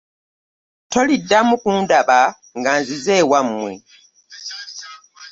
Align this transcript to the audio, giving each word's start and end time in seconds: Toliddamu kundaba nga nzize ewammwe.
Toliddamu 0.91 1.53
kundaba 1.61 2.19
nga 2.57 2.71
nzize 2.79 3.13
ewammwe. 3.21 3.71